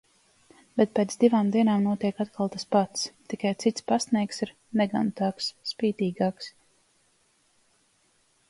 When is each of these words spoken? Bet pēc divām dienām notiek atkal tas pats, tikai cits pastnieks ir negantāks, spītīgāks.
Bet 0.79 0.93
pēc 0.99 1.11
divām 1.23 1.49
dienām 1.55 1.83
notiek 1.87 2.23
atkal 2.25 2.49
tas 2.55 2.65
pats, 2.77 3.03
tikai 3.33 3.51
cits 3.65 3.87
pastnieks 3.91 4.41
ir 4.47 4.55
negantāks, 4.81 5.51
spītīgāks. 5.73 6.53